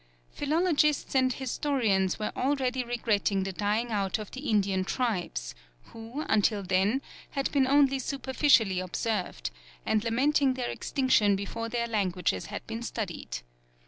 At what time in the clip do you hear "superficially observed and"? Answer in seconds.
7.99-10.03